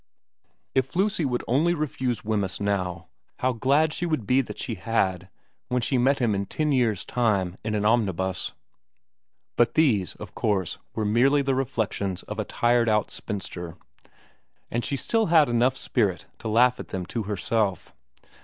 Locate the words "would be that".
4.07-4.57